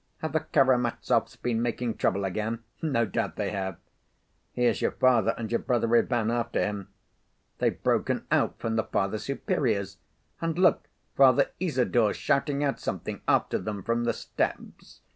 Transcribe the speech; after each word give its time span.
Have 0.17 0.33
the 0.33 0.39
Karamazovs 0.39 1.35
been 1.39 1.61
making 1.61 1.93
trouble 1.97 2.25
again? 2.25 2.63
No 2.81 3.05
doubt 3.05 3.35
they 3.35 3.51
have. 3.51 3.77
Here's 4.51 4.81
your 4.81 4.93
father 4.93 5.35
and 5.37 5.51
your 5.51 5.59
brother 5.59 5.95
Ivan 5.95 6.31
after 6.31 6.59
him. 6.59 6.87
They've 7.59 7.83
broken 7.83 8.25
out 8.31 8.57
from 8.57 8.77
the 8.77 8.83
Father 8.83 9.19
Superior's. 9.19 9.97
And 10.41 10.57
look, 10.57 10.87
Father 11.15 11.51
Isidor's 11.59 12.17
shouting 12.17 12.63
out 12.63 12.79
something 12.79 13.21
after 13.27 13.59
them 13.59 13.83
from 13.83 14.05
the 14.05 14.13
steps. 14.13 15.01